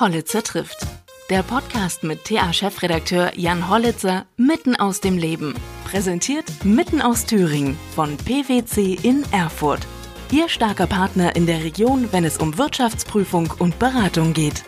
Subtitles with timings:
[0.00, 0.84] Hollitzer trifft.
[1.30, 5.54] Der Podcast mit TA-Chefredakteur Jan Hollitzer mitten aus dem Leben.
[5.84, 9.86] Präsentiert mitten aus Thüringen von PwC in Erfurt.
[10.32, 14.64] Ihr starker Partner in der Region, wenn es um Wirtschaftsprüfung und Beratung geht.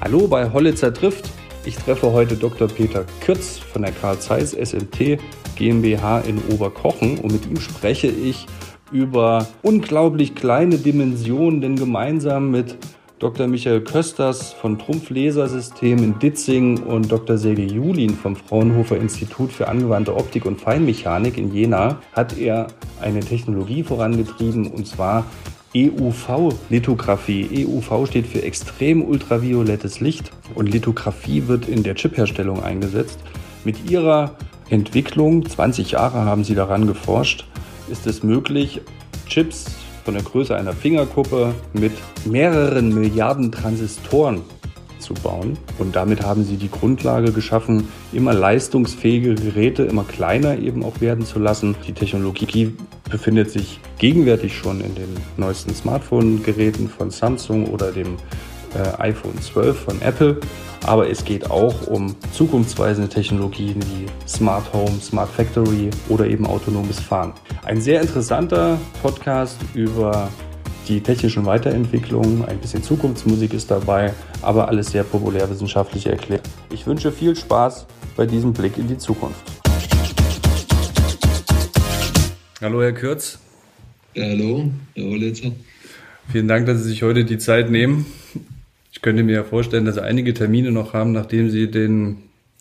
[0.00, 1.28] Hallo bei Hollitzer trifft.
[1.66, 2.68] Ich treffe heute Dr.
[2.68, 5.20] Peter Kürz von der Karl Zeiss SMT
[5.56, 8.46] GmbH in Oberkochen und mit ihm spreche ich
[8.90, 12.76] über unglaublich kleine Dimensionen, denn gemeinsam mit
[13.22, 13.46] Dr.
[13.46, 17.38] Michael Kösters von Trumpf Lasersystem in Ditzing und Dr.
[17.38, 22.66] Sergei Julin vom Fraunhofer Institut für angewandte Optik und Feinmechanik in Jena hat er
[23.00, 25.24] eine Technologie vorangetrieben und zwar
[25.72, 27.64] EUV-Lithografie.
[27.64, 33.20] EUV steht für extrem ultraviolettes Licht und Lithografie wird in der Chipherstellung eingesetzt.
[33.64, 34.34] Mit ihrer
[34.68, 37.46] Entwicklung, 20 Jahre haben sie daran geforscht,
[37.88, 38.80] ist es möglich,
[39.28, 41.92] Chips von der Größe einer Fingerkuppe mit
[42.24, 44.42] mehreren Milliarden Transistoren
[44.98, 45.58] zu bauen.
[45.78, 51.26] Und damit haben sie die Grundlage geschaffen, immer leistungsfähige Geräte immer kleiner eben auch werden
[51.26, 51.74] zu lassen.
[51.86, 52.74] Die Technologie
[53.10, 58.16] befindet sich gegenwärtig schon in den neuesten Smartphone-Geräten von Samsung oder dem
[58.74, 60.38] äh, iPhone 12 von Apple.
[60.84, 66.98] Aber es geht auch um zukunftsweisende Technologien wie Smart Home, Smart Factory oder eben autonomes
[66.98, 67.32] Fahren.
[67.64, 70.28] Ein sehr interessanter Podcast über
[70.88, 74.12] die technischen Weiterentwicklungen, ein bisschen Zukunftsmusik ist dabei,
[74.42, 76.48] aber alles sehr populärwissenschaftlich erklärt.
[76.70, 79.40] Ich wünsche viel Spaß bei diesem Blick in die Zukunft.
[82.60, 83.38] Hallo Herr Kürz.
[84.14, 85.52] Ja, hallo, Herr Hollitzer.
[86.30, 88.06] Vielen Dank, dass Sie sich heute die Zeit nehmen.
[89.02, 92.18] Ich könnte mir ja vorstellen, dass Sie einige Termine noch haben, nachdem Sie den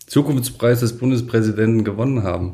[0.08, 2.54] Zukunftspreis des Bundespräsidenten gewonnen haben.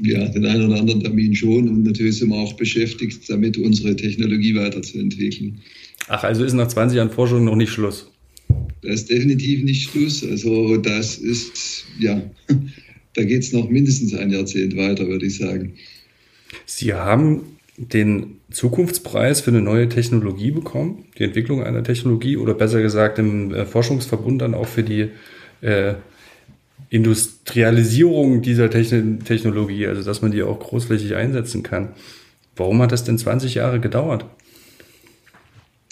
[0.00, 3.94] Ja, den einen oder anderen Termin schon und natürlich sind wir auch beschäftigt, damit unsere
[3.96, 5.60] Technologie weiterzuentwickeln.
[6.08, 8.10] Ach, also ist nach 20 Jahren Forschung noch nicht Schluss?
[8.80, 10.24] Das ist definitiv nicht Schluss.
[10.24, 12.22] Also das ist, ja,
[13.12, 15.74] da geht es noch mindestens ein Jahrzehnt weiter, würde ich sagen.
[16.64, 22.80] Sie haben den Zukunftspreis für eine neue Technologie bekommen, die Entwicklung einer Technologie oder besser
[22.80, 25.08] gesagt im äh, Forschungsverbund dann auch für die
[25.60, 25.94] äh,
[26.88, 31.90] Industrialisierung dieser Techn Technologie, also dass man die auch großflächig einsetzen kann.
[32.54, 34.24] Warum hat das denn 20 Jahre gedauert?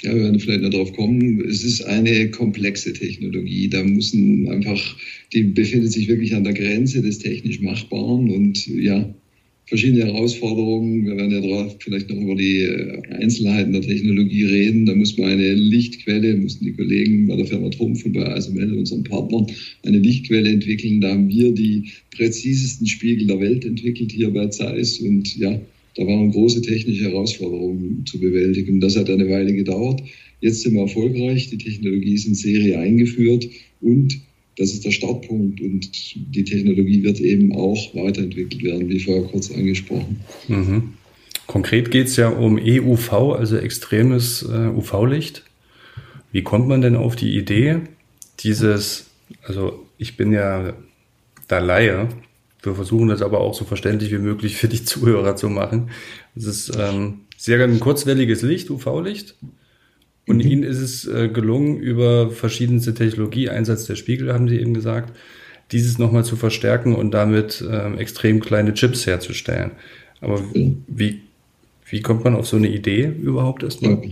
[0.03, 1.43] Ja, wir werden vielleicht noch darauf kommen.
[1.49, 3.69] Es ist eine komplexe Technologie.
[3.69, 4.97] Da müssen einfach,
[5.33, 9.15] die befindet sich wirklich an der Grenze des technisch Machbaren und ja,
[9.67, 11.07] verschiedene Herausforderungen.
[11.07, 14.87] Wir werden ja drauf vielleicht noch über die äh, Einzelheiten der Technologie reden.
[14.87, 18.75] Da muss man eine Lichtquelle, mussten die Kollegen bei der Firma Trumpf und bei ASML,
[18.75, 19.47] unseren Partnern,
[19.85, 21.01] eine Lichtquelle entwickeln.
[21.01, 25.59] Da haben wir die präzisesten Spiegel der Welt entwickelt hier bei Zeiss und ja,
[25.97, 28.81] da waren große technische Herausforderungen zu bewältigen.
[28.81, 30.03] Das hat eine Weile gedauert.
[30.41, 31.49] Jetzt sind wir erfolgreich.
[31.51, 33.49] Die Technologie ist in Serie eingeführt
[33.81, 34.21] und
[34.57, 39.51] das ist der Startpunkt und die Technologie wird eben auch weiterentwickelt werden, wie vorher kurz
[39.51, 40.21] angesprochen.
[40.49, 40.95] Mhm.
[41.47, 45.43] Konkret geht es ja um EUV, also extremes äh, UV-Licht.
[46.33, 47.81] Wie kommt man denn auf die Idee,
[48.41, 49.07] dieses,
[49.43, 50.75] also ich bin ja
[51.49, 52.09] da Laie,
[52.63, 55.91] wir versuchen das aber auch so verständlich wie möglich für die Zuhörer zu machen.
[56.35, 59.37] Es ist ähm, sehr ein kurzwelliges Licht, UV-Licht,
[60.27, 60.51] und mhm.
[60.51, 65.17] Ihnen ist es äh, gelungen, über verschiedenste Technologie, Einsatz der Spiegel, haben Sie eben gesagt,
[65.73, 69.73] dieses nochmal zu verstärken und damit äh, extrem kleine Chips herzustellen.
[70.21, 70.85] Aber mhm.
[70.87, 71.21] wie,
[71.91, 73.93] wie kommt man auf so eine Idee überhaupt erstmal?
[73.93, 74.11] Ja.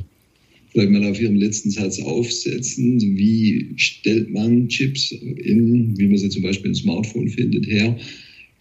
[0.71, 2.99] Vielleicht mal auf Ihrem letzten Satz aufsetzen.
[3.01, 7.97] Wie stellt man Chips, in, wie man sie zum Beispiel im Smartphone findet, her?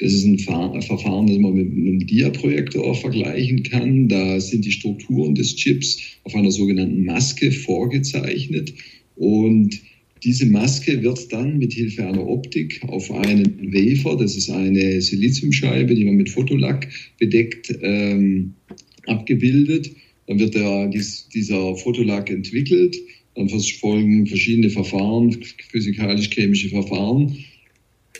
[0.01, 4.07] Das ist ein Verfahren, das man mit einem Dia-Projektor vergleichen kann.
[4.07, 8.73] Da sind die Strukturen des Chips auf einer sogenannten Maske vorgezeichnet
[9.15, 9.79] und
[10.23, 15.95] diese Maske wird dann mit Hilfe einer Optik auf einen Wafer, das ist eine Siliziumscheibe,
[15.95, 16.87] die man mit Fotolack
[17.19, 18.53] bedeckt, ähm,
[19.07, 19.91] abgebildet.
[20.27, 22.97] Dann wird der, dies, dieser Fotolack entwickelt.
[23.35, 25.35] Dann folgen verschiedene Verfahren,
[25.71, 27.37] physikalisch-chemische Verfahren.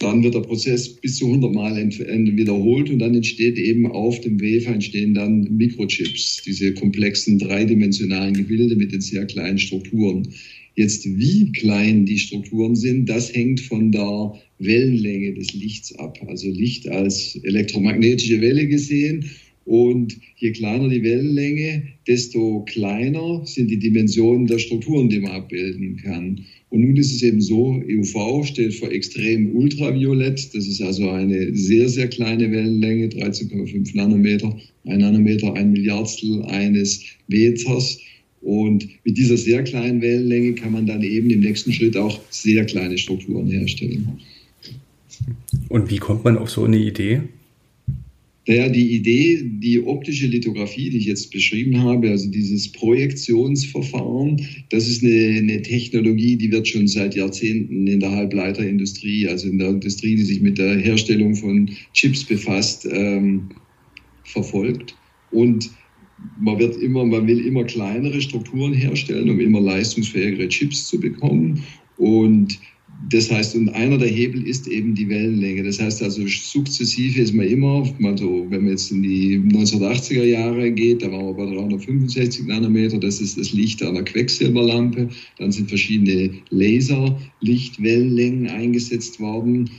[0.02, 4.42] Dann wird der Prozess bis zu 100 Mal wiederholt und dann entsteht eben auf dem
[4.42, 10.28] Wafer entstehen dann Mikrochips, diese komplexen dreidimensionalen Gebilde mit den sehr kleinen Strukturen.
[10.76, 16.18] Jetzt wie klein die Strukturen sind, das hängt von der Wellenlänge des Lichts ab.
[16.28, 19.30] Also Licht als elektromagnetische Welle gesehen
[19.72, 25.96] und je kleiner die Wellenlänge, desto kleiner sind die Dimensionen der Strukturen, die man abbilden
[25.96, 26.42] kann.
[26.72, 30.54] Und nun ist es eben so, EUV steht für extrem ultraviolett.
[30.54, 37.06] Das ist also eine sehr, sehr kleine Wellenlänge, 13,5 Nanometer, ein Nanometer, ein Milliardstel eines
[37.30, 37.98] Meters.
[38.42, 42.66] Und mit dieser sehr kleinen Wellenlänge kann man dann eben im nächsten Schritt auch sehr
[42.66, 44.20] kleine Strukturen herstellen.
[45.70, 47.22] Und wie kommt man auf so eine Idee?
[48.52, 54.90] Naja, die Idee, die optische Lithografie, die ich jetzt beschrieben habe, also dieses Projektionsverfahren, das
[54.90, 59.70] ist eine, eine, Technologie, die wird schon seit Jahrzehnten in der Halbleiterindustrie, also in der
[59.70, 63.52] Industrie, die sich mit der Herstellung von Chips befasst, ähm,
[64.26, 64.98] verfolgt.
[65.32, 65.70] Und
[66.38, 71.64] man wird immer, man will immer kleinere Strukturen herstellen, um immer leistungsfähigere Chips zu bekommen.
[71.96, 72.60] Und
[73.10, 75.64] das heißt, und einer der Hebel ist eben die Wellenlänge.
[75.64, 80.72] Das heißt also, sukzessive ist man immer, also wenn man jetzt in die 1980er Jahre
[80.72, 85.10] geht, da waren wir bei 365 Nanometer, das ist das Licht einer Quecksilberlampe.
[85.40, 89.70] Dann sind verschiedene Laserlichtwellenlängen eingesetzt worden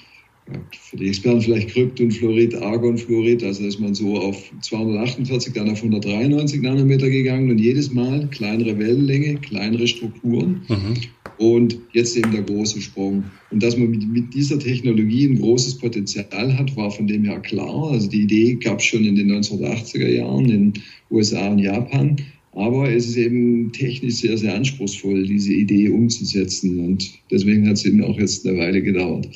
[0.73, 6.61] für die Experten vielleicht Kryptonfluorid, Argonfluorid, also ist man so auf 248, dann auf 193
[6.61, 10.95] Nanometer gegangen und jedes Mal kleinere Wellenlänge, kleinere Strukturen mhm.
[11.43, 13.25] Und jetzt eben der große Sprung.
[13.51, 17.41] Und dass man mit, mit, dieser Technologie ein großes Potenzial hat, war von dem her
[17.41, 17.91] klar.
[17.91, 20.73] Also die Idee gab es schon in den 1980er Jahren in
[21.11, 22.17] USA und Japan.
[22.53, 26.79] Aber es ist eben technisch sehr, sehr anspruchsvoll, diese Idee umzusetzen.
[26.79, 29.29] Und deswegen hat es eben auch jetzt eine Weile gedauert.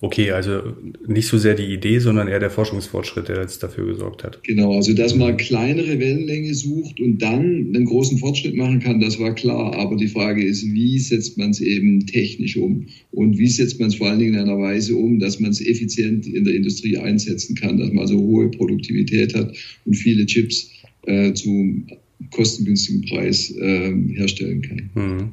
[0.00, 0.74] Okay, also
[1.06, 4.42] nicht so sehr die Idee, sondern eher der Forschungsfortschritt, der jetzt dafür gesorgt hat.
[4.44, 9.18] Genau, also dass man kleinere Wellenlänge sucht und dann einen großen Fortschritt machen kann, das
[9.18, 9.74] war klar.
[9.76, 12.86] Aber die Frage ist, wie setzt man es eben technisch um?
[13.12, 15.60] Und wie setzt man es vor allen Dingen in einer Weise um, dass man es
[15.60, 20.70] effizient in der Industrie einsetzen kann, dass man also hohe Produktivität hat und viele Chips
[21.06, 21.84] äh, zu
[22.30, 24.90] kostengünstigen Preis äh, herstellen kann.
[24.94, 25.32] Hm.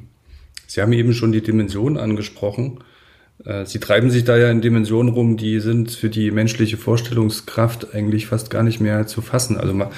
[0.66, 2.78] Sie haben eben schon die Dimension angesprochen.
[3.44, 7.94] Äh, sie treiben sich da ja in Dimensionen rum, die sind für die menschliche Vorstellungskraft
[7.94, 9.56] eigentlich fast gar nicht mehr zu fassen.
[9.56, 9.90] Also mal,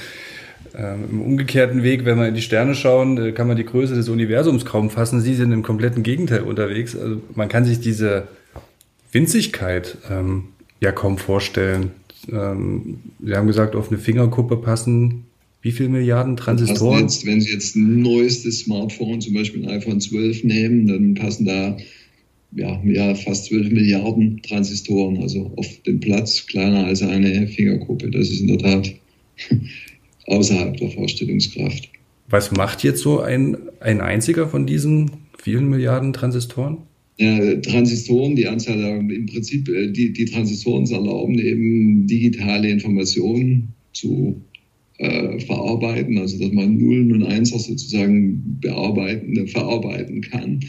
[0.74, 3.94] äh, im umgekehrten Weg, wenn wir in die Sterne schauen, äh, kann man die Größe
[3.94, 5.20] des Universums kaum fassen.
[5.20, 6.96] Sie sind im kompletten Gegenteil unterwegs.
[6.96, 8.28] Also man kann sich diese
[9.12, 10.44] Winzigkeit ähm,
[10.80, 11.92] ja kaum vorstellen.
[12.30, 15.24] Ähm, Sie haben gesagt, auf eine Fingerkuppe passen
[15.66, 17.00] wie viele Milliarden Transistoren?
[17.00, 21.44] Jetzt, wenn Sie jetzt ein neuestes Smartphone, zum Beispiel ein iPhone 12 nehmen, dann passen
[21.44, 21.76] da
[22.52, 28.10] ja, ja, fast 12 Milliarden Transistoren, also auf dem Platz kleiner als eine Fingerkuppe.
[28.10, 28.94] Das ist in der Tat
[30.26, 31.90] außerhalb der Vorstellungskraft.
[32.28, 36.78] Was macht jetzt so ein, ein einziger von diesen vielen Milliarden Transistoren?
[37.18, 44.42] Ja, Transistoren, die Anzahl, im Prinzip, äh, die, die Transistoren erlauben eben digitale Informationen zu
[44.98, 50.60] äh, verarbeiten, also dass man Nullen und Einser sozusagen bearbeiten, verarbeiten kann.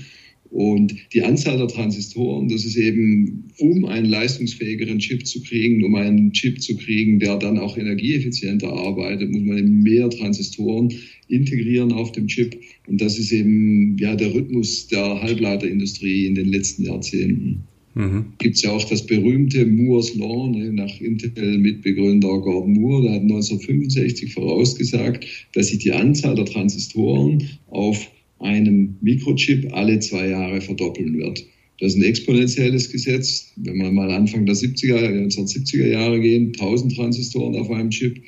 [0.50, 5.96] Und die Anzahl der Transistoren, das ist eben, um einen leistungsfähigeren Chip zu kriegen, um
[5.96, 10.94] einen Chip zu kriegen, der dann auch energieeffizienter arbeitet, muss man eben mehr Transistoren
[11.28, 12.58] integrieren auf dem Chip.
[12.88, 17.64] Und das ist eben ja der Rhythmus der Halbleiterindustrie in den letzten Jahrzehnten.
[17.98, 18.26] Mhm.
[18.38, 23.22] Gibt es ja auch das berühmte Moore's Law ne, nach Intel-Mitbegründer Gordon Moore, der hat
[23.22, 28.08] 1965 vorausgesagt, dass sich die Anzahl der Transistoren auf
[28.40, 31.46] einem Mikrochip alle zwei Jahre verdoppeln wird.
[31.80, 33.54] Das ist ein exponentielles Gesetz.
[33.56, 38.22] Wenn wir mal Anfang der 70er, 1970er Jahre gehen, 1000 Transistoren auf einem Chip.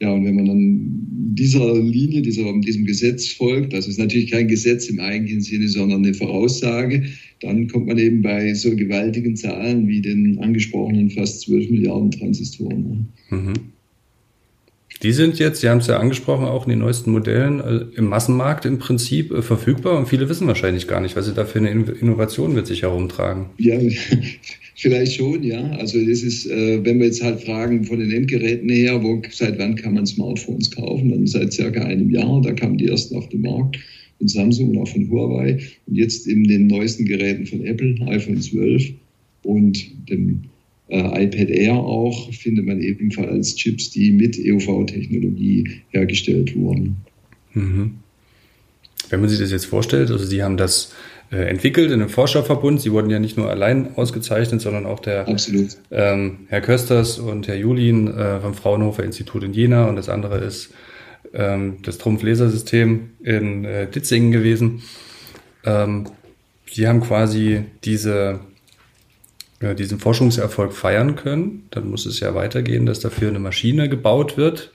[0.00, 4.48] Ja, und wenn man dann dieser Linie, dieser, diesem Gesetz folgt, das ist natürlich kein
[4.48, 7.04] Gesetz im eigentlichen Sinne, sondern eine Voraussage,
[7.40, 13.08] dann kommt man eben bei so gewaltigen Zahlen wie den angesprochenen fast 12 Milliarden Transistoren.
[13.30, 13.52] Mhm.
[15.02, 18.06] Die sind jetzt, Sie haben es ja angesprochen, auch in den neuesten Modellen äh, im
[18.06, 21.58] Massenmarkt im Prinzip äh, verfügbar und viele wissen wahrscheinlich gar nicht, was sie da für
[21.58, 23.46] eine Innovation mit sich herumtragen.
[23.58, 23.78] Ja,
[24.76, 25.62] vielleicht schon, ja.
[25.72, 29.58] Also das ist, äh, wenn wir jetzt halt fragen von den Endgeräten her, wo, seit
[29.58, 31.10] wann kann man Smartphones kaufen?
[31.10, 33.78] Dann seit circa einem Jahr, da kamen die ersten auf den Markt
[34.18, 38.40] von Samsung und auch von Huawei und jetzt in den neuesten Geräten von Apple, iPhone
[38.40, 38.92] 12
[39.42, 40.44] und dem
[40.94, 46.96] äh, iPad Air auch findet man ebenfalls Chips, die mit EUV-Technologie hergestellt wurden.
[47.52, 47.94] Mhm.
[49.10, 50.92] Wenn man sich das jetzt vorstellt, also Sie haben das
[51.30, 52.80] äh, entwickelt in einem Forscherverbund.
[52.80, 55.26] Sie wurden ja nicht nur allein ausgezeichnet, sondern auch der
[55.90, 60.38] ähm, Herr Kösters und Herr Julin äh, vom Fraunhofer Institut in Jena und das andere
[60.38, 60.72] ist
[61.32, 64.82] ähm, das Trumpf-Lasersystem in äh, Ditzingen gewesen.
[65.64, 66.06] Ähm,
[66.70, 68.40] Sie haben quasi diese
[69.64, 74.36] ja, diesen Forschungserfolg feiern können, dann muss es ja weitergehen, dass dafür eine Maschine gebaut
[74.36, 74.72] wird.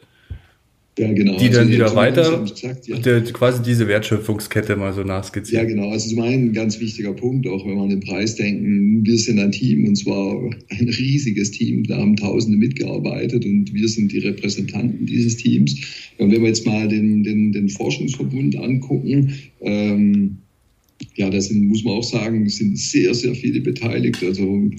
[0.97, 1.37] ja, genau.
[1.37, 2.97] die dann also, wieder weiter, gesagt, ja.
[2.97, 5.63] der, quasi diese Wertschöpfungskette mal so nachskizzieren.
[5.63, 5.91] Ja, genau.
[5.91, 9.17] Also zum einen ein ganz wichtiger Punkt, auch wenn wir an den Preis denken, wir
[9.19, 14.11] sind ein Team und zwar ein riesiges Team, da haben Tausende mitgearbeitet und wir sind
[14.11, 15.75] die Repräsentanten dieses Teams.
[16.17, 20.39] Und wenn wir jetzt mal den, den, den Forschungsverbund angucken, ähm,
[21.15, 24.23] ja, da sind, muss man auch sagen, sind sehr, sehr viele beteiligt.
[24.23, 24.69] Also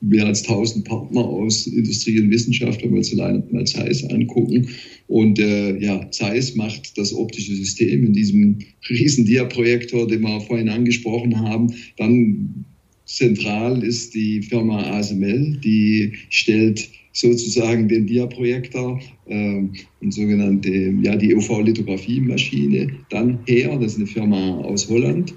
[0.00, 4.68] mehr als 1000 Partner aus Industrie und Wissenschaft, wenn wir uns alleine mal Zeiss angucken.
[5.08, 8.58] Und äh, ja, Zeiss macht das optische System in diesem
[8.88, 11.74] riesen Dia-Projektor, den wir vorhin angesprochen haben.
[11.96, 12.64] Dann
[13.04, 19.62] zentral ist die Firma ASML, die stellt sozusagen den Dia-Projektor äh,
[20.00, 23.76] und sogenannte, ja, die UV-Lithografie-Maschine dann her.
[23.80, 25.34] Das ist eine Firma aus Holland.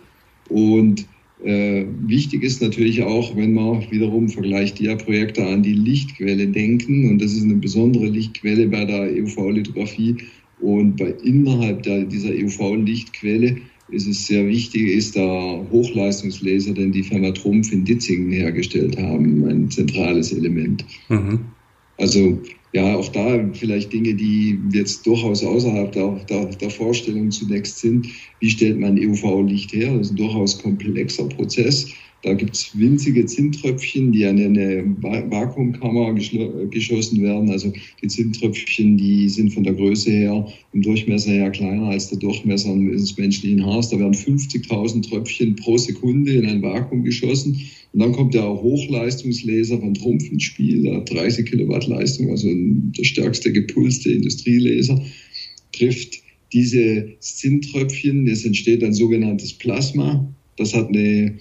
[0.49, 1.05] Und
[1.43, 7.09] äh, wichtig ist natürlich auch, wenn man wiederum vergleicht Dia-Projektor an die Lichtquelle denken.
[7.09, 10.17] Und das ist eine besondere Lichtquelle bei der EUV-Lithografie.
[10.61, 13.57] Und bei innerhalb der, dieser EUV-Lichtquelle
[13.89, 19.45] ist es sehr wichtig, ist der Hochleistungslaser, den die Firma Trumpf in Ditzingen hergestellt haben,
[19.45, 20.85] ein zentrales Element.
[21.09, 21.39] Mhm.
[21.97, 22.39] Also
[22.73, 28.07] ja, auch da vielleicht Dinge, die jetzt durchaus außerhalb der, der, der Vorstellung zunächst sind.
[28.39, 29.95] Wie stellt man EUV-Licht her?
[29.95, 31.87] Das ist ein durchaus komplexer Prozess.
[32.23, 37.49] Da gibt es winzige Zinntröpfchen, die an eine Vakuumkammer geschossen werden.
[37.49, 42.19] Also die Zinntröpfchen, die sind von der Größe her, im Durchmesser her kleiner als der
[42.19, 43.89] Durchmesser eines menschlichen Haars.
[43.89, 47.59] Da werden 50.000 Tröpfchen pro Sekunde in ein Vakuum geschossen.
[47.91, 53.03] Und dann kommt der Hochleistungslaser von Trumpf ins Spiel, der 30 Kilowatt Leistung, also der
[53.03, 55.03] stärkste gepulste Industrielaser,
[55.73, 56.21] trifft
[56.53, 58.27] diese Zinntröpfchen.
[58.27, 60.33] Es entsteht ein sogenanntes Plasma.
[60.55, 61.39] Das hat eine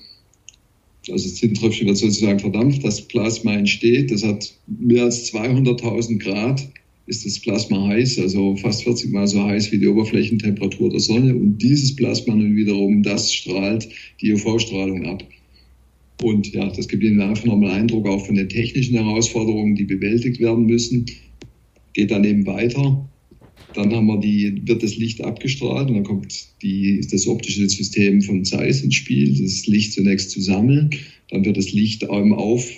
[1.11, 6.69] also das Zinntröpfchen wird sozusagen verdampft, das Plasma entsteht, das hat mehr als 200.000 Grad,
[7.07, 11.35] ist das Plasma heiß, also fast 40 Mal so heiß wie die Oberflächentemperatur der Sonne.
[11.35, 13.89] Und dieses Plasma nun wiederum, das strahlt
[14.21, 15.25] die UV-Strahlung ab.
[16.23, 20.39] Und ja, das gibt Ihnen einfach nochmal Eindruck auch von den technischen Herausforderungen, die bewältigt
[20.39, 21.07] werden müssen.
[21.95, 23.09] Geht dann eben weiter.
[23.75, 28.23] Dann haben wir die, wird das Licht abgestrahlt und dann kommt die, das optische System
[28.23, 30.91] von Zeiss ins Spiel, das Licht zunächst zu sammeln.
[31.31, 32.69] Dann wird das Licht auf,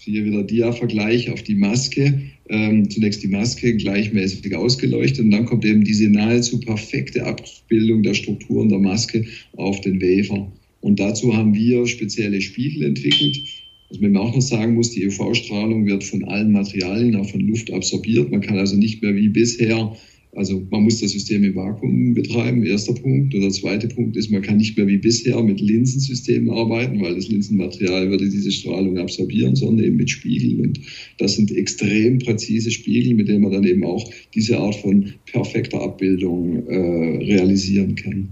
[0.00, 2.22] hier wieder Dia-Vergleich, auf die Maske.
[2.48, 8.14] Ähm, zunächst die Maske gleichmäßig ausgeleuchtet und dann kommt eben diese nahezu perfekte Abbildung der
[8.14, 9.24] Strukturen der Maske
[9.56, 10.52] auf den Wafer.
[10.80, 13.40] Und dazu haben wir spezielle Spiegel entwickelt.
[13.88, 17.72] Was man auch noch sagen muss, die UV-Strahlung wird von allen Materialien, auch von Luft
[17.72, 18.30] absorbiert.
[18.30, 19.96] Man kann also nicht mehr wie bisher
[20.34, 23.34] also man muss das System im Vakuum betreiben, erster Punkt.
[23.34, 27.14] Und der zweite Punkt ist, man kann nicht mehr wie bisher mit Linsensystemen arbeiten, weil
[27.14, 30.60] das Linsenmaterial würde diese Strahlung absorbieren, sondern eben mit Spiegeln.
[30.60, 30.80] Und
[31.18, 35.82] das sind extrem präzise Spiegel, mit denen man dann eben auch diese Art von perfekter
[35.82, 36.76] Abbildung äh,
[37.24, 38.28] realisieren kann.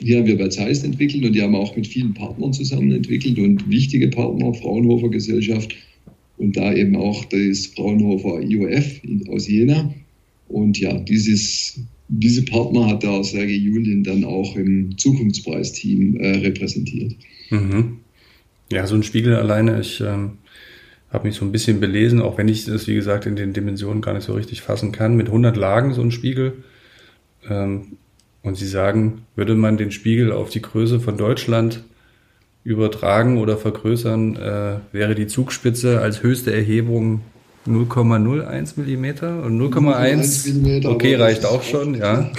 [0.00, 3.38] Die haben wir bei Zeiss entwickelt und die haben auch mit vielen Partnern zusammen entwickelt
[3.38, 5.74] und wichtige Partner, Fraunhofer Gesellschaft
[6.38, 9.92] und da eben auch das Fraunhofer IOF aus Jena
[10.48, 17.14] und ja, dieses, diese Partner hat der Sergei Julin dann auch im Zukunftspreisteam äh, repräsentiert.
[17.50, 17.98] Mhm.
[18.70, 20.38] Ja, so ein Spiegel alleine, ich ähm,
[21.10, 24.02] habe mich so ein bisschen belesen, auch wenn ich das, wie gesagt, in den Dimensionen
[24.02, 25.16] gar nicht so richtig fassen kann.
[25.16, 26.64] Mit 100 Lagen so ein Spiegel.
[27.48, 27.96] Ähm,
[28.42, 31.84] und Sie sagen, würde man den Spiegel auf die Größe von Deutschland
[32.64, 37.22] übertragen oder vergrößern, äh, wäre die Zugspitze als höchste Erhebung
[37.68, 42.30] 0,01 Millimeter und 0,1 okay reicht auch schon, ja.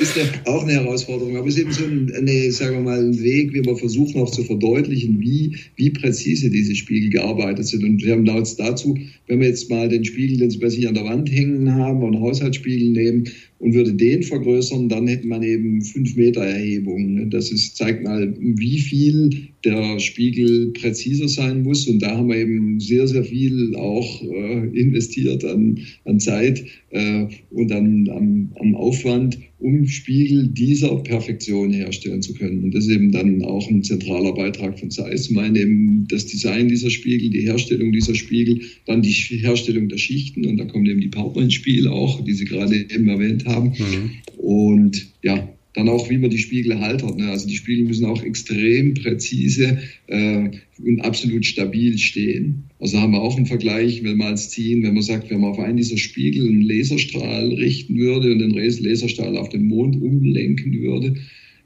[0.00, 1.84] Ist ja auch eine Herausforderung, aber es ist eben so
[2.16, 6.50] eine, sagen wir mal, ein Weg, wie wir versuchen auch zu verdeutlichen, wie, wie präzise
[6.50, 7.84] diese Spiegel gearbeitet sind.
[7.84, 10.94] Und wir haben dazu, wenn wir jetzt mal den Spiegel, den Sie bei sich an
[10.94, 13.24] der Wand hängen haben, einen Haushaltsspiegel nehmen,
[13.60, 17.28] und würde den vergrößern, dann hätte man eben fünf Meter Erhebung.
[17.28, 21.86] Das ist, zeigt mal, wie viel der Spiegel präziser sein muss.
[21.86, 27.26] Und da haben wir eben sehr, sehr viel auch äh, investiert an, an Zeit äh,
[27.50, 32.64] und an, am, am Aufwand, um Spiegel dieser Perfektion herstellen zu können.
[32.64, 35.24] Und das ist eben dann auch ein zentraler Beitrag von Zeiss.
[35.24, 39.98] Zum einen eben das Design dieser Spiegel, die Herstellung dieser Spiegel, dann die Herstellung der
[39.98, 43.44] Schichten und da kommen eben die Partner ins Spiel auch, die Sie gerade eben erwähnt
[43.44, 43.68] haben.
[43.68, 44.10] Mhm.
[44.38, 47.16] Und ja, dann auch, wie man die Spiegel haltert.
[47.16, 47.30] Ne?
[47.30, 52.64] Also die Spiegel müssen auch extrem präzise äh, und absolut stabil stehen.
[52.80, 55.50] Also haben wir auch einen Vergleich, wenn wir als ziehen, wenn man sagt, wenn man
[55.50, 60.80] auf einen dieser Spiegel einen Laserstrahl richten würde und den Laserstrahl auf den Mond umlenken
[60.80, 61.14] würde,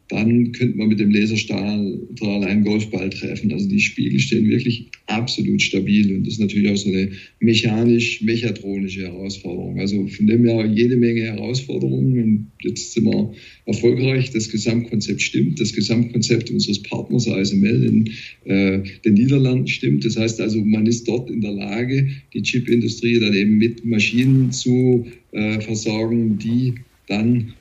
[0.08, 3.52] dann könnte man mit dem Laserstrahl einen Golfball treffen.
[3.52, 9.02] Also die Spiegel stehen wirklich absolut stabil und das ist natürlich auch so eine mechanisch-mechatronische
[9.02, 9.78] Herausforderung.
[9.80, 13.32] Also von dem her jede Menge Herausforderungen und jetzt sind wir
[13.64, 14.30] erfolgreich.
[14.30, 15.58] Das Gesamtkonzept stimmt.
[15.58, 18.10] Das Gesamtkonzept unseres Partners ASML in
[18.44, 20.04] äh, den Niederlanden stimmt.
[20.04, 24.52] Das heißt also, man ist dort in der Lage, die Chipindustrie dann eben mit Maschinen
[24.52, 26.74] zu äh, versorgen, die
[27.08, 27.54] dann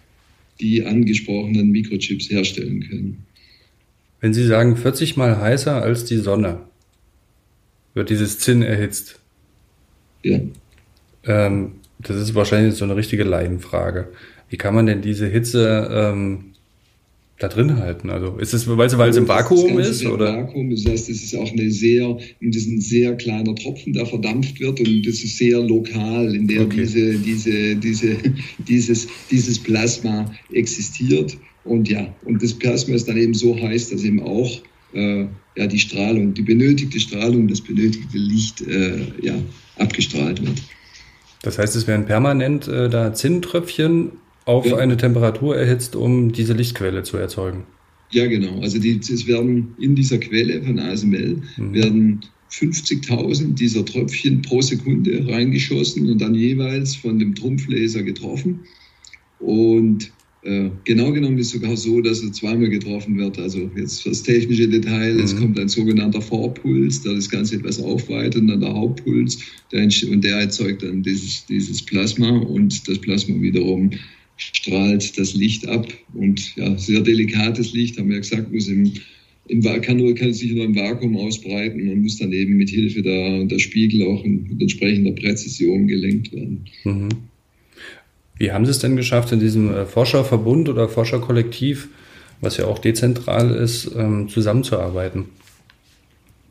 [0.60, 3.26] die angesprochenen Mikrochips herstellen können.
[4.20, 6.62] Wenn Sie sagen 40 mal heißer als die Sonne,
[7.94, 9.20] wird dieses Zinn erhitzt.
[10.24, 10.40] Ja.
[11.26, 14.10] Ähm, das ist wahrscheinlich so eine richtige Laienfrage.
[14.50, 16.53] Wie kann man denn diese Hitze ähm,
[17.40, 18.10] da drin halten?
[18.10, 20.02] Also ist es, weil, weil es im Vakuum ist?
[20.02, 23.94] Im Vakuum, das heißt, es ist auch eine sehr, das ist ein sehr kleiner Tropfen,
[23.94, 26.82] der verdampft wird und das ist sehr lokal, in der okay.
[26.82, 28.18] diese, diese, diese,
[28.68, 31.38] dieses, dieses Plasma existiert.
[31.66, 34.62] Und ja, und das Plasma ist dann eben so heiß, dass eben auch
[34.94, 35.26] äh,
[35.56, 39.36] ja, die Strahlung, die benötigte Strahlung, das benötigte Licht äh, ja,
[39.78, 40.62] abgestrahlt wird.
[41.42, 44.14] Das heißt, es werden permanent äh, da Zinntröpfchen
[44.46, 44.78] auf ja.
[44.78, 47.64] eine Temperatur erhitzt, um diese Lichtquelle zu erzeugen.
[48.12, 48.60] Ja, genau.
[48.62, 51.74] Also die, es werden in dieser Quelle von ASML mhm.
[51.74, 52.22] werden
[52.52, 58.60] 50.000 dieser Tröpfchen pro Sekunde reingeschossen und dann jeweils von dem Trumpflaser getroffen.
[59.40, 60.12] Und
[60.44, 63.40] äh, genau genommen ist es sogar so, dass er zweimal getroffen wird.
[63.40, 65.24] Also jetzt das technische Detail, mhm.
[65.24, 69.40] es kommt ein sogenannter Vorpuls, der das Ganze etwas aufweitet und dann der Hauptpuls
[69.72, 73.90] der, und der erzeugt dann dieses, dieses Plasma und das Plasma wiederum
[74.38, 78.94] strahlt das Licht ab und ja, sehr delikates Licht, haben wir ja gesagt, muss im,
[79.48, 83.02] im kann, nur, kann sich nur im Vakuum ausbreiten und muss dann eben mit Hilfe
[83.02, 86.66] der, der Spiegel auch in, mit entsprechender Präzision gelenkt werden.
[86.84, 87.10] Mhm.
[88.38, 91.90] Wie haben Sie es denn geschafft, in diesem äh, Forscherverbund oder Forscherkollektiv,
[92.42, 95.26] was ja auch dezentral ist, ähm, zusammenzuarbeiten?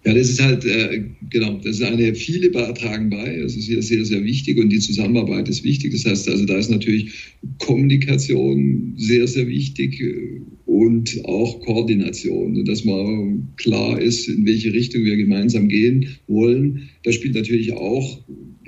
[0.05, 3.83] Ja, das ist halt, äh, genau, das ist eine, viele tragen bei, das ist sehr,
[3.83, 5.93] sehr, sehr wichtig und die Zusammenarbeit ist wichtig.
[5.93, 7.13] Das heißt also, da ist natürlich
[7.61, 15.05] Kommunikation sehr, sehr wichtig äh, und auch Koordination, dass man klar ist, in welche Richtung
[15.05, 16.89] wir gemeinsam gehen wollen.
[17.05, 18.25] Da spielt natürlich auch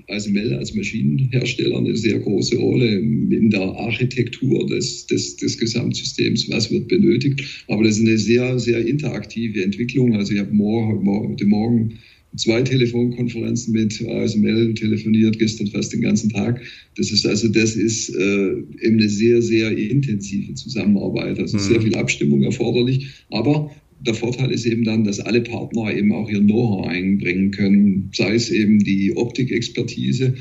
[0.08, 6.70] ASML als Maschinenhersteller eine sehr große Rolle in der Architektur des, des, des Gesamtsystems, was
[6.70, 7.42] wird benötigt.
[7.68, 10.14] Aber das ist eine sehr, sehr interaktive Entwicklung.
[10.14, 11.98] Also ich habe morgen, heute Morgen
[12.37, 16.61] zwei Telefonkonferenzen mit ASML telefoniert, gestern fast den ganzen Tag.
[16.96, 21.38] Das ist also, das ist äh, eben eine sehr, sehr intensive Zusammenarbeit.
[21.38, 21.62] Also mhm.
[21.62, 23.07] sehr viel Abstimmung erforderlich.
[23.31, 23.70] Aber
[24.07, 28.35] der Vorteil ist eben dann, dass alle Partner eben auch ihr Know-how einbringen können, sei
[28.35, 30.35] es eben die Optikexpertise.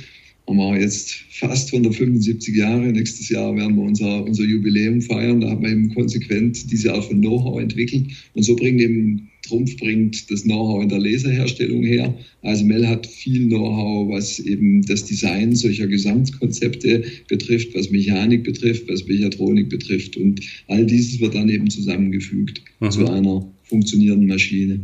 [0.48, 2.92] Haben wir jetzt fast 175 Jahre.
[2.92, 5.40] Nächstes Jahr werden wir unser, unser Jubiläum feiern.
[5.40, 8.08] Da haben wir eben konsequent diese Art von Know-how entwickelt.
[8.34, 12.18] Und so bringen eben Trumpf bringt das Know-how in der Laserherstellung her.
[12.42, 18.88] Also Mel hat viel Know-how, was eben das Design solcher Gesamtkonzepte betrifft, was Mechanik betrifft,
[18.88, 20.18] was Mechatronik betrifft.
[20.18, 22.92] Und all dieses wird dann eben zusammengefügt mhm.
[22.92, 24.82] zu einer funktionierenden Maschine.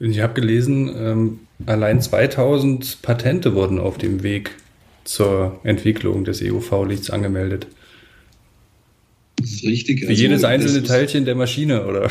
[0.00, 4.52] Ich habe gelesen, ähm, allein 2000 Patente wurden auf dem Weg
[5.04, 7.66] zur Entwicklung des EUV-Lichts angemeldet.
[9.36, 10.00] Das ist richtig.
[10.00, 12.10] Für also, jedes einzelne Teilchen der Maschine, oder?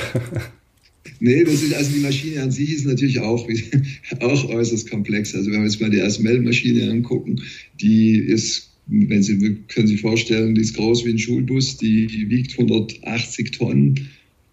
[1.20, 3.48] Nee, das ist, also die Maschine an sich ist natürlich auch,
[4.20, 5.34] auch äußerst komplex.
[5.34, 7.42] Also wenn wir jetzt mal die ASML-Maschine angucken,
[7.80, 12.52] die ist, wenn Sie, können Sie vorstellen, die ist groß wie ein Schulbus, die wiegt
[12.54, 14.10] 180 Tonnen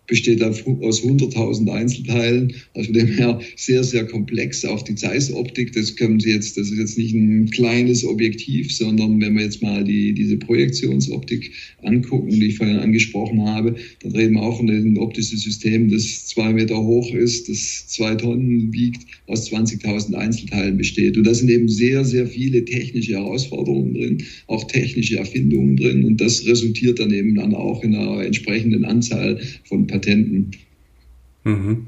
[0.09, 2.55] besteht aus 100.000 Einzelteilen.
[2.75, 4.65] Also dem her sehr, sehr komplex.
[4.65, 9.21] Auch die Zeiss-Optik, das können Sie jetzt, das ist jetzt nicht ein kleines Objektiv, sondern
[9.21, 14.35] wenn wir jetzt mal die, diese Projektionsoptik angucken, die ich vorhin angesprochen habe, dann reden
[14.35, 19.03] wir auch von einem optischen System, das zwei Meter hoch ist, das zwei Tonnen wiegt,
[19.27, 21.19] aus 20.000 Einzelteilen besteht.
[21.19, 26.05] Und da sind eben sehr, sehr viele technische Herausforderungen drin, auch technische Erfindungen drin.
[26.05, 30.51] Und das resultiert dann eben dann auch in einer entsprechenden Anzahl von Patenten Patenten.
[31.45, 31.87] Mhm.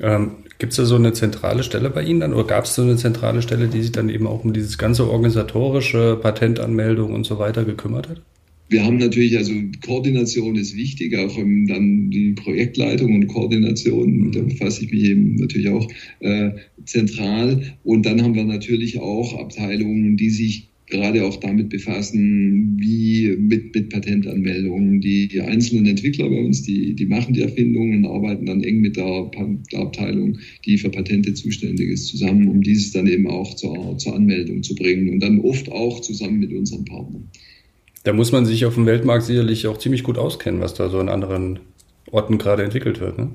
[0.00, 2.82] Ähm, Gibt es da so eine zentrale Stelle bei Ihnen dann oder gab es so
[2.82, 7.38] eine zentrale Stelle, die sich dann eben auch um dieses ganze organisatorische Patentanmeldung und so
[7.38, 8.22] weiter gekümmert hat?
[8.68, 9.52] Wir haben natürlich, also
[9.84, 14.32] Koordination ist wichtig, auch um, dann die Projektleitung und Koordination, mhm.
[14.32, 15.88] da befasse ich mich eben natürlich auch
[16.20, 16.50] äh,
[16.84, 17.76] zentral.
[17.84, 23.74] Und dann haben wir natürlich auch Abteilungen, die sich gerade auch damit befassen, wie mit,
[23.74, 25.00] mit Patentanmeldungen.
[25.00, 28.96] Die, einzelnen Entwickler bei uns, die, die machen die Erfindungen und arbeiten dann eng mit
[28.96, 29.30] der,
[29.72, 34.14] der, Abteilung, die für Patente zuständig ist, zusammen, um dieses dann eben auch zur, zur
[34.14, 37.28] Anmeldung zu bringen und dann oft auch zusammen mit unseren Partnern.
[38.04, 41.00] Da muss man sich auf dem Weltmarkt sicherlich auch ziemlich gut auskennen, was da so
[41.00, 41.58] in anderen
[42.10, 43.18] Orten gerade entwickelt wird.
[43.18, 43.30] Ne?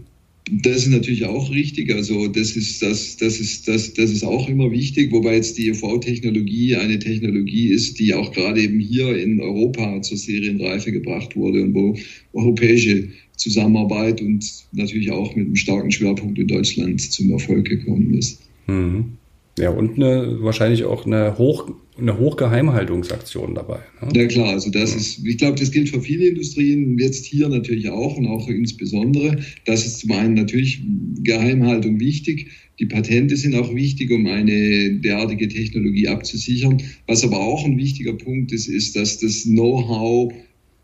[0.54, 1.94] Das ist natürlich auch richtig.
[1.94, 5.70] Also das ist das, das ist das, das ist auch immer wichtig, wobei jetzt die
[5.70, 11.64] EV-Technologie eine Technologie ist, die auch gerade eben hier in Europa zur Serienreife gebracht wurde
[11.64, 11.98] und wo
[12.34, 18.42] europäische Zusammenarbeit und natürlich auch mit einem starken Schwerpunkt in Deutschland zum Erfolg gekommen ist.
[18.68, 19.21] Mhm.
[19.62, 23.82] Ja, und eine, wahrscheinlich auch eine, Hoch, eine Hochgeheimhaltungsaktion dabei.
[24.02, 24.22] Ne?
[24.22, 27.88] Ja klar, also das ist, ich glaube, das gilt für viele Industrien, jetzt hier natürlich
[27.90, 29.38] auch und auch insbesondere.
[29.66, 30.82] Das ist zum einen natürlich
[31.22, 32.48] Geheimhaltung wichtig.
[32.80, 36.82] Die Patente sind auch wichtig, um eine derartige Technologie abzusichern.
[37.06, 40.34] Was aber auch ein wichtiger Punkt ist, ist, dass das Know-how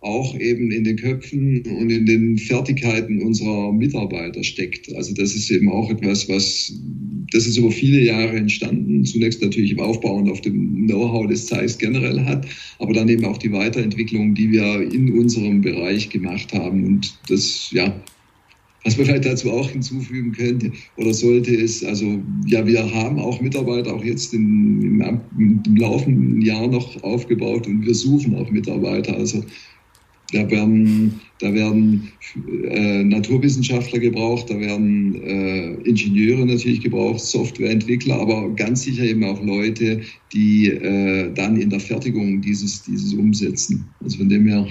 [0.01, 4.93] auch eben in den Köpfen und in den Fertigkeiten unserer Mitarbeiter steckt.
[4.95, 6.73] Also das ist eben auch etwas, was,
[7.31, 9.03] das ist über viele Jahre entstanden.
[9.05, 12.45] Zunächst natürlich im Aufbau und auf dem Know-how des Zeiss generell hat,
[12.79, 16.85] aber dann eben auch die Weiterentwicklung, die wir in unserem Bereich gemacht haben.
[16.85, 17.99] Und das, ja,
[18.83, 23.41] was man vielleicht dazu auch hinzufügen könnte oder sollte, ist, also ja, wir haben auch
[23.41, 29.17] Mitarbeiter auch jetzt im, im, im laufenden Jahr noch aufgebaut und wir suchen auch Mitarbeiter.
[29.17, 29.43] Also
[30.33, 32.11] da werden, da werden
[32.69, 39.41] äh, Naturwissenschaftler gebraucht, da werden äh, Ingenieure natürlich gebraucht, Softwareentwickler, aber ganz sicher eben auch
[39.43, 40.01] Leute,
[40.33, 43.85] die äh, dann in der Fertigung dieses, dieses umsetzen.
[44.01, 44.67] Also von dem her,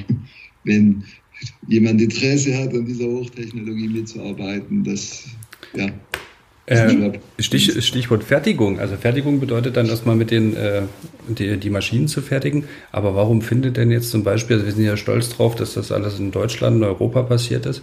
[0.65, 1.03] wenn
[1.69, 5.25] jemand Interesse hat, an dieser Hochtechnologie mitzuarbeiten, das
[5.75, 5.89] ja,
[6.67, 8.81] äh, Stich, Stichwort Fertigung.
[8.81, 10.83] Also Fertigung bedeutet dann erstmal mit den äh,
[11.29, 12.65] die, die, Maschinen zu fertigen.
[12.93, 15.93] Aber warum findet denn jetzt zum Beispiel, also wir sind ja stolz drauf, dass das
[15.93, 17.83] alles in Deutschland, in Europa passiert ist,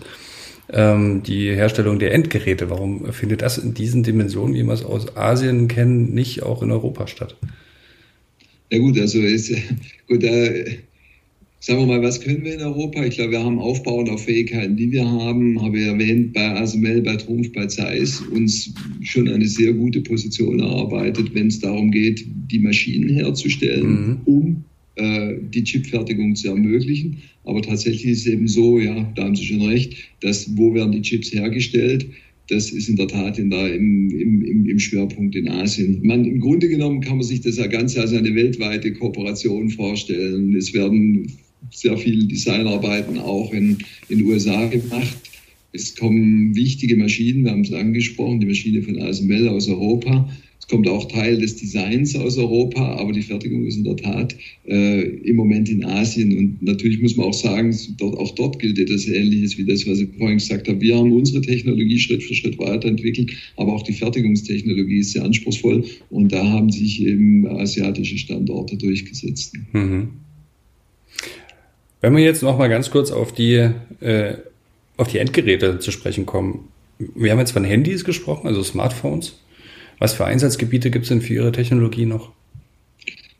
[0.71, 5.15] ähm, die Herstellung der Endgeräte, warum findet das in diesen Dimensionen, wie wir es aus
[5.15, 7.35] Asien kennen, nicht auch in Europa statt?
[8.71, 9.53] Ja gut, also ist
[10.07, 10.79] gut, äh,
[11.65, 13.05] Sagen wir mal, was können wir in Europa?
[13.05, 17.01] Ich glaube, wir haben aufbauend auf Fähigkeiten, die wir haben, habe ich erwähnt, bei ASML,
[17.03, 22.25] bei Trumpf, bei Zeiss uns schon eine sehr gute Position erarbeitet, wenn es darum geht,
[22.51, 24.17] die Maschinen herzustellen, mhm.
[24.25, 27.19] um äh, die Chipfertigung zu ermöglichen.
[27.45, 30.91] Aber tatsächlich ist es eben so, ja, da haben Sie schon recht, dass wo werden
[30.91, 32.07] die Chips hergestellt?
[32.49, 36.01] Das ist in der Tat in der, im, im, im Schwerpunkt in Asien.
[36.03, 40.53] Man, Im Grunde genommen kann man sich das ja Ganze als eine weltweite Kooperation vorstellen.
[40.53, 41.31] Es werden
[41.71, 43.77] sehr viele Designarbeiten auch in
[44.09, 45.17] den USA gemacht.
[45.71, 50.29] Es kommen wichtige Maschinen, wir haben es angesprochen, die Maschine von ASML aus Europa.
[50.63, 54.33] Es kommt auch Teil des Designs aus Europa, aber die Fertigung ist in der Tat
[54.65, 56.37] äh, im Moment in Asien.
[56.37, 59.99] Und natürlich muss man auch sagen, dort, auch dort gilt etwas Ähnliches wie das, was
[59.99, 60.79] ich vorhin gesagt habe.
[60.79, 65.83] Wir haben unsere Technologie Schritt für Schritt weiterentwickelt, aber auch die Fertigungstechnologie ist sehr anspruchsvoll.
[66.09, 69.55] Und da haben sich eben asiatische Standorte durchgesetzt.
[69.73, 70.22] Mhm.
[72.03, 73.69] Wenn wir jetzt noch mal ganz kurz auf die,
[74.01, 74.33] äh,
[74.97, 76.67] auf die Endgeräte zu sprechen kommen.
[77.15, 79.39] Wir haben jetzt von Handys gesprochen, also Smartphones.
[79.99, 82.33] Was für Einsatzgebiete gibt es denn für Ihre Technologie noch?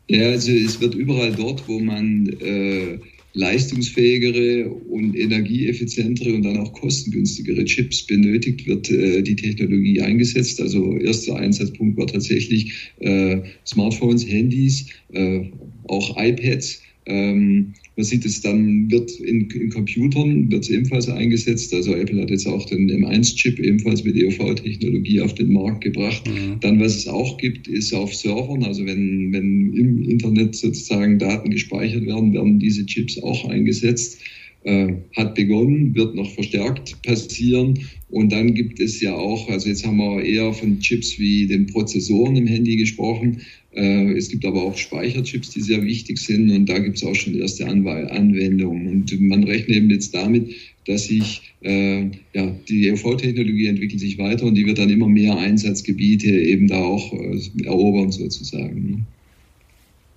[0.08, 3.00] Ja, also es wird überall dort, wo man äh,
[3.34, 10.58] leistungsfähigere und energieeffizientere und dann auch kostengünstigere Chips benötigt, wird äh, die Technologie eingesetzt.
[10.62, 15.50] Also erster Einsatzpunkt war tatsächlich äh, Smartphones, Handys, äh,
[15.86, 16.80] auch iPads.
[17.04, 21.72] Ähm, man sieht es dann, wird in, in Computern, wird es ebenfalls eingesetzt.
[21.72, 26.22] Also Apple hat jetzt auch den M1-Chip ebenfalls mit EUV-Technologie auf den Markt gebracht.
[26.26, 26.58] Mhm.
[26.60, 31.50] Dann, was es auch gibt, ist auf Servern, also wenn, wenn im Internet sozusagen Daten
[31.50, 34.18] gespeichert werden, werden diese Chips auch eingesetzt.
[34.64, 37.78] Äh, hat begonnen, wird noch verstärkt passieren.
[38.08, 41.66] Und dann gibt es ja auch, also jetzt haben wir eher von Chips wie den
[41.66, 43.42] Prozessoren im Handy gesprochen.
[43.74, 47.14] Äh, es gibt aber auch Speicherchips, die sehr wichtig sind und da gibt es auch
[47.14, 48.88] schon erste Anwendungen.
[48.88, 50.54] Und man rechnet eben jetzt damit,
[50.86, 55.36] dass sich äh, ja, die EUV-Technologie entwickelt sich weiter und die wird dann immer mehr
[55.36, 59.06] Einsatzgebiete eben da auch äh, erobern sozusagen.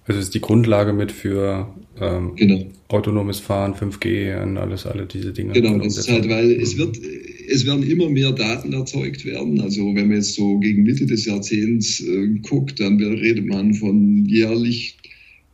[0.07, 1.67] Also ist die Grundlage mit für
[1.99, 2.65] ähm, genau.
[2.87, 5.51] autonomes Fahren, 5G und alles, alle diese Dinge.
[5.51, 6.97] Genau, das ist halt, weil es wird,
[7.49, 9.59] es werden immer mehr Daten erzeugt werden.
[9.59, 14.25] Also wenn man jetzt so gegen Mitte des Jahrzehnts äh, guckt, dann redet man von
[14.25, 14.97] jährlich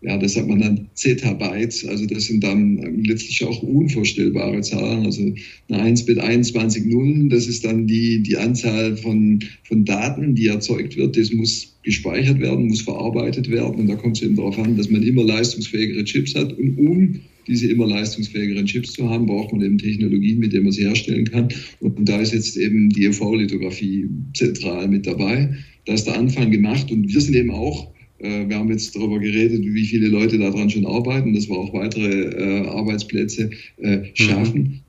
[0.04, 5.06] ja, das sagt man dann Zettabytes, also das sind dann letztlich auch unvorstellbare Zahlen.
[5.06, 5.34] Also
[5.70, 10.48] eine 1 mit 21 Nullen, das ist dann die, die Anzahl von, von Daten, die
[10.48, 11.16] erzeugt wird.
[11.16, 13.76] Das muss gespeichert werden, muss verarbeitet werden.
[13.76, 16.52] Und da kommt es eben darauf an, dass man immer leistungsfähigere Chips hat.
[16.58, 20.74] Und um diese immer leistungsfähigeren Chips zu haben, braucht man eben Technologien, mit denen man
[20.74, 21.48] sie herstellen kann.
[21.80, 25.56] Und da ist jetzt eben die UV-Lithografie zentral mit dabei.
[25.86, 27.93] Da ist der Anfang gemacht und wir sind eben auch
[28.24, 32.30] wir haben jetzt darüber geredet, wie viele Leute daran schon arbeiten, dass wir auch weitere
[32.30, 34.04] äh, Arbeitsplätze äh, mhm.
[34.14, 34.82] schaffen.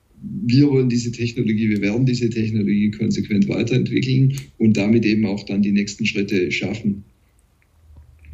[0.46, 5.62] Wir wollen diese Technologie, wir werden diese Technologie konsequent weiterentwickeln und damit eben auch dann
[5.62, 7.04] die nächsten Schritte schaffen.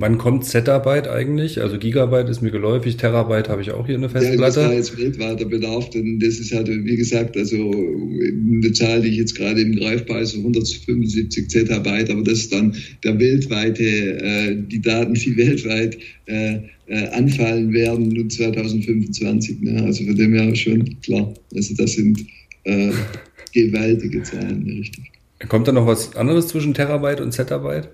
[0.00, 1.60] Wann kommt Zettabyte eigentlich?
[1.60, 4.60] Also Gigabyte ist mir geläufig, Terabyte habe ich auch hier eine Festplatte.
[4.60, 9.02] Ja, das ist jetzt weltweiter Bedarf, denn das ist halt, wie gesagt, also eine Zahl,
[9.02, 13.84] die ich jetzt gerade im greifbar ist, 175 Zettabyte, aber das ist dann der weltweite,
[13.84, 19.60] äh, die Daten, die weltweit äh, äh, anfallen werden 2025.
[19.60, 19.82] Ne?
[19.82, 21.34] Also von dem her schon klar.
[21.54, 22.24] Also das sind
[22.64, 22.90] äh,
[23.52, 25.04] gewaltige Zahlen, richtig.
[25.46, 27.90] Kommt da noch was anderes zwischen Terabyte und Zettabyte?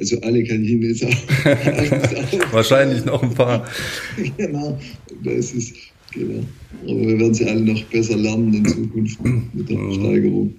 [0.00, 2.52] Also alle kann ich Ihnen jetzt auch.
[2.52, 3.66] Wahrscheinlich noch ein paar.
[4.38, 4.78] genau,
[5.22, 5.74] das ist,
[6.12, 6.42] genau.
[6.84, 9.18] Aber wir werden sie alle noch besser lernen in Zukunft
[9.52, 9.92] mit der mhm.
[9.92, 10.54] Steigerung.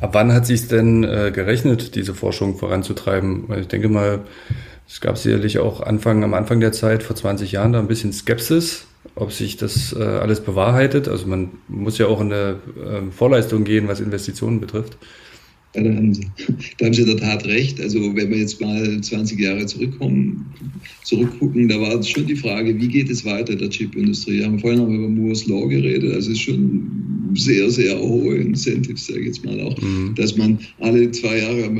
[0.00, 3.44] Ab wann hat sich denn äh, gerechnet, diese Forschung voranzutreiben?
[3.58, 4.20] Ich denke mal,
[4.86, 8.12] es gab sicherlich auch Anfang, am Anfang der Zeit, vor 20 Jahren, da ein bisschen
[8.12, 11.08] Skepsis, ob sich das äh, alles bewahrheitet.
[11.08, 14.98] Also man muss ja auch in eine äh, Vorleistung gehen, was Investitionen betrifft.
[15.74, 16.26] Ja, da, haben Sie,
[16.78, 17.80] da haben Sie in der Tat recht.
[17.80, 20.46] Also wenn wir jetzt mal 20 Jahre zurückkommen,
[21.04, 24.38] zurückgucken, da war schon die Frage, wie geht es weiter der Chipindustrie?
[24.38, 26.12] Wir haben vorhin auch über Moore's Law geredet.
[26.14, 26.90] Also es ist schon
[27.34, 30.14] sehr, sehr hohe Incentives, sage ich jetzt mal auch, mhm.
[30.16, 31.70] dass man alle zwei Jahre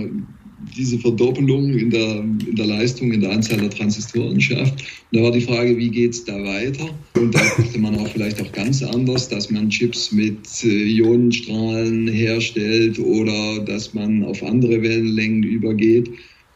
[0.77, 4.81] diese Verdoppelung in der, in der Leistung, in der Anzahl der Transistoren schafft.
[5.11, 6.88] Und da war die Frage, wie geht es da weiter?
[7.16, 12.09] Und da dachte man auch vielleicht auch ganz anders, dass man Chips mit äh, Ionenstrahlen
[12.09, 16.11] herstellt oder dass man auf andere Wellenlängen übergeht.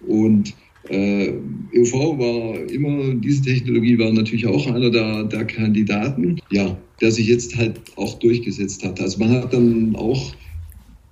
[0.07, 0.55] Und
[0.89, 1.33] äh,
[1.75, 7.27] EUV war immer, diese Technologie war natürlich auch einer der, der Kandidaten, ja, der sich
[7.27, 9.01] jetzt halt auch durchgesetzt hat.
[9.01, 10.35] Also man hat dann auch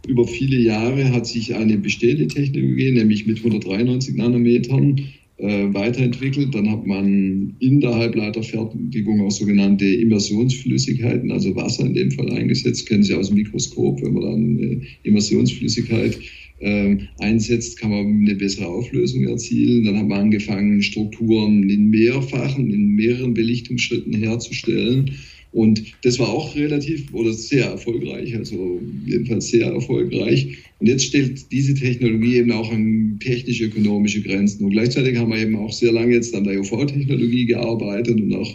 [0.07, 5.01] über viele Jahre hat sich eine bestehende Technologie, nämlich mit 193 Nanometern,
[5.39, 6.55] äh, weiterentwickelt.
[6.55, 12.87] Dann hat man in der Halbleiterfertigung auch sogenannte Immersionsflüssigkeiten, also Wasser in dem Fall eingesetzt.
[12.87, 16.19] Kennen Sie aus dem Mikroskop, wenn man dann eine Immersionsflüssigkeit
[16.61, 19.85] äh, einsetzt, kann man eine bessere Auflösung erzielen.
[19.85, 25.11] Dann hat man angefangen, Strukturen in mehrfachen, in mehreren Belichtungsschritten herzustellen.
[25.53, 30.57] Und das war auch relativ oder sehr erfolgreich, also jedenfalls sehr erfolgreich.
[30.79, 34.65] Und jetzt stellt diese Technologie eben auch an technisch-ökonomische Grenzen.
[34.65, 38.51] Und gleichzeitig haben wir eben auch sehr lange jetzt an der UV-Technologie gearbeitet und auch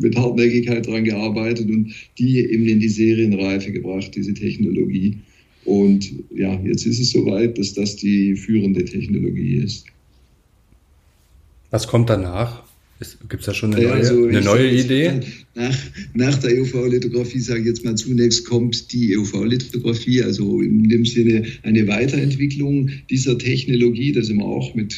[0.00, 5.18] mit Hartnäckigkeit daran gearbeitet und die eben in die Serienreife gebracht, diese Technologie.
[5.66, 9.84] Und ja, jetzt ist es soweit, dass das die führende Technologie ist.
[11.70, 12.67] Was kommt danach?
[13.28, 15.20] Gibt es da schon eine neue, also eine neue Idee?
[15.54, 15.78] Nach,
[16.14, 21.44] nach der EUV-Lithografie, sage ich jetzt mal zunächst, kommt die EUV-Lithografie, also in dem Sinne
[21.62, 24.12] eine Weiterentwicklung dieser Technologie.
[24.12, 24.96] Da sind wir auch mit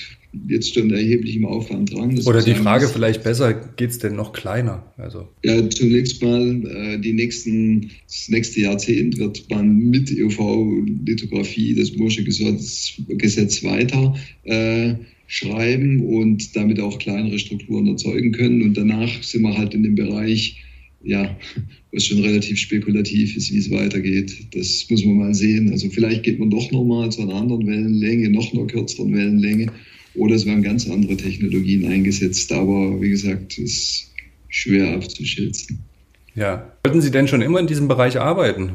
[0.48, 2.18] jetzt schon erheblichem Aufwand dran.
[2.24, 4.92] Oder die Frage ist, vielleicht besser, geht es denn noch kleiner?
[4.96, 5.28] Also.
[5.44, 12.24] Ja, zunächst mal, äh, die nächsten, das nächste Jahrzehnt wird man mit EUV-Lithografie das Mursche
[12.24, 14.94] Gesetz, Gesetz weiter äh,
[15.30, 18.62] schreiben und damit auch kleinere Strukturen erzeugen können.
[18.62, 20.56] Und danach sind wir halt in dem Bereich,
[21.04, 21.38] ja,
[21.92, 24.48] was schon relativ spekulativ ist, wie es weitergeht.
[24.52, 25.70] Das muss man mal sehen.
[25.70, 29.70] Also vielleicht geht man doch nochmal zu einer anderen Wellenlänge, noch einer kürzeren Wellenlänge,
[30.16, 32.50] oder es werden ganz andere Technologien eingesetzt.
[32.50, 34.10] Aber wie gesagt, ist
[34.48, 35.78] schwer abzuschätzen.
[36.34, 36.72] Ja.
[36.82, 38.70] Wollten Sie denn schon immer in diesem Bereich arbeiten?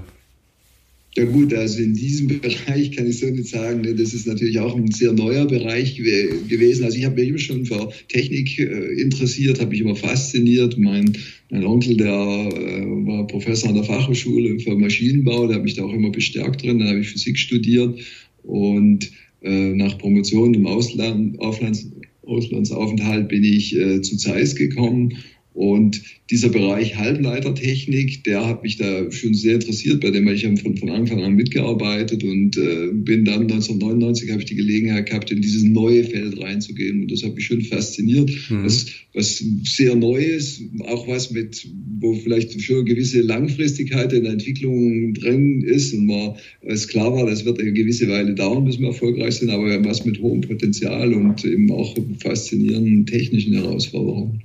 [1.17, 3.82] Ja gut, also in diesem Bereich kann ich so nicht sagen.
[3.82, 3.95] Ne?
[3.95, 6.84] Das ist natürlich auch ein sehr neuer Bereich gewesen.
[6.84, 10.78] Also ich habe mich immer schon für Technik äh, interessiert, habe mich immer fasziniert.
[10.78, 11.17] Mein,
[11.49, 15.84] mein Onkel, der äh, war Professor an der Fachhochschule für Maschinenbau, der hat mich da
[15.84, 16.80] auch immer bestärkt drin.
[16.80, 17.97] Dann habe ich Physik studiert
[18.43, 19.10] und
[19.41, 21.89] äh, nach Promotion im Ausland, Auslands,
[22.23, 25.15] Auslandsaufenthalt bin ich zu Zeiss gekommen
[25.55, 30.45] und dieser Bereich Halbleitertechnik, der hat mich da schon sehr interessiert, bei dem habe ich
[30.61, 35.31] von, von Anfang an mitgearbeitet und äh, bin dann 1999 habe ich die Gelegenheit gehabt,
[35.31, 38.31] in dieses neue Feld reinzugehen und das hat mich schon fasziniert.
[38.49, 38.65] Mhm.
[38.65, 41.65] Was, was sehr Neues, auch was mit,
[42.01, 47.13] wo vielleicht schon eine gewisse Langfristigkeit in der Entwicklung drin ist und man es klar
[47.13, 50.41] war, das wird eine gewisse Weile dauern, bis wir erfolgreich sind, aber was mit hohem
[50.41, 54.41] Potenzial und eben auch faszinierenden technischen Herausforderungen.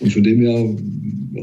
[0.00, 0.76] Und von dem her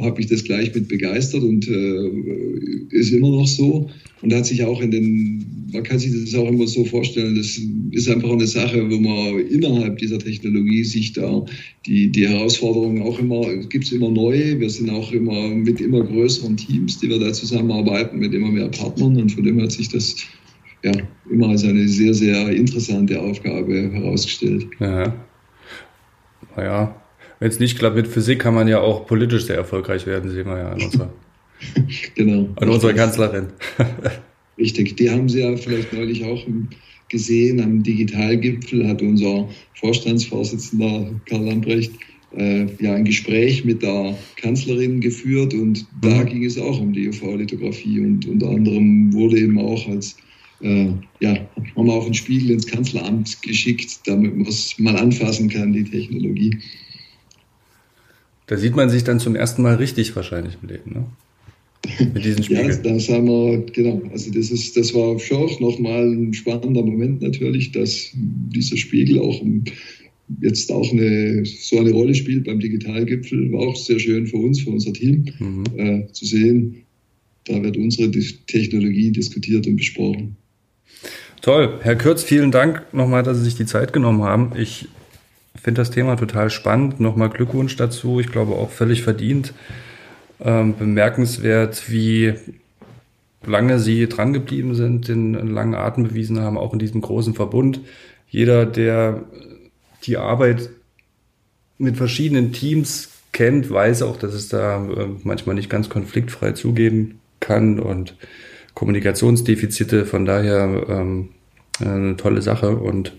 [0.01, 3.89] habe ich das gleich mit begeistert und äh, ist immer noch so.
[4.21, 7.59] Und hat sich auch in den, man kann sich das auch immer so vorstellen, das
[7.91, 11.45] ist einfach eine Sache, wo man innerhalb dieser Technologie sich da
[11.85, 14.59] die, die Herausforderungen auch immer, gibt es immer neue.
[14.59, 18.69] Wir sind auch immer mit immer größeren Teams, die wir da zusammenarbeiten, mit immer mehr
[18.69, 19.17] Partnern.
[19.17, 20.15] Und von dem hat sich das
[20.83, 20.93] ja
[21.29, 24.67] immer als eine sehr, sehr interessante Aufgabe herausgestellt.
[24.79, 25.13] Ja.
[26.55, 27.04] naja,
[27.45, 30.47] wenn es nicht klappt mit Physik, kann man ja auch politisch sehr erfolgreich werden, sehen
[30.47, 31.13] wir ja an unserer,
[32.15, 32.49] genau.
[32.55, 33.49] an unserer Kanzlerin.
[34.57, 36.43] Richtig, die haben Sie ja vielleicht neulich auch
[37.09, 41.91] gesehen am Digitalgipfel, hat unser Vorstandsvorsitzender Karl Lambrecht
[42.35, 46.25] äh, ja ein Gespräch mit der Kanzlerin geführt und da mhm.
[46.25, 50.17] ging es auch um die UV-Lithografie und unter anderem wurde eben auch als
[50.61, 50.87] äh,
[51.19, 51.35] ja,
[51.75, 55.83] haben wir auch einen Spiegel ins Kanzleramt geschickt, damit man es mal anfassen kann, die
[55.83, 56.57] Technologie.
[58.47, 61.05] Da sieht man sich dann zum ersten Mal richtig wahrscheinlich im Leben, ne?
[62.13, 62.69] Mit diesen Spiegeln.
[62.69, 64.01] ja, das haben wir, genau.
[64.11, 69.39] Also das ist, das war schon nochmal ein spannender Moment natürlich, dass dieser Spiegel auch
[70.41, 73.51] jetzt auch eine, so eine Rolle spielt beim Digitalgipfel.
[73.51, 75.63] War auch sehr schön für uns, für unser Team, mhm.
[75.77, 76.85] äh, zu sehen,
[77.45, 80.35] da wird unsere Technologie diskutiert und besprochen.
[81.41, 81.79] Toll.
[81.81, 84.53] Herr Kürz, vielen Dank nochmal, dass Sie sich die Zeit genommen haben.
[84.57, 84.87] Ich
[85.65, 86.99] finde das Thema total spannend.
[86.99, 88.19] Nochmal Glückwunsch dazu.
[88.19, 89.51] Ich glaube auch völlig verdient.
[90.39, 92.35] Ähm, bemerkenswert, wie
[93.43, 97.79] lange Sie dran geblieben sind, den langen Atem bewiesen haben, auch in diesem großen Verbund.
[98.29, 99.23] Jeder, der
[100.03, 100.69] die Arbeit
[101.79, 107.17] mit verschiedenen Teams kennt, weiß auch, dass es da äh, manchmal nicht ganz konfliktfrei zugehen
[107.39, 108.15] kann und
[108.75, 110.05] Kommunikationsdefizite.
[110.05, 111.29] Von daher ähm,
[111.79, 113.13] eine tolle Sache und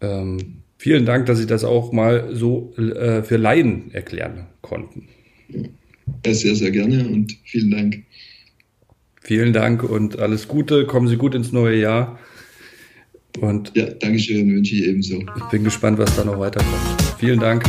[0.00, 5.08] ähm, vielen Dank, dass Sie das auch mal so äh, für Laien erklären konnten.
[6.26, 8.02] Ja, sehr, sehr gerne und vielen Dank.
[9.22, 10.84] Vielen Dank und alles Gute.
[10.84, 12.18] Kommen Sie gut ins neue Jahr.
[13.40, 15.24] Und ja, Dankeschön, wünsche ich ebenso.
[15.36, 17.02] Ich bin gespannt, was da noch weiterkommt.
[17.18, 17.64] Vielen Dank.